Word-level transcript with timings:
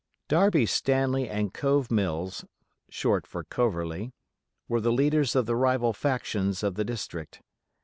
Darby 0.27 0.65
Stanley 0.65 1.29
and 1.29 1.53
Cove 1.53 1.91
Mills 1.91 2.43
(short 2.89 3.27
for 3.27 3.43
Coverley) 3.43 4.13
were 4.67 4.81
the 4.81 4.91
leaders 4.91 5.35
of 5.35 5.45
the 5.45 5.55
rival 5.55 5.93
factions 5.93 6.63
of 6.63 6.73
the 6.73 6.83
district. 6.83 7.43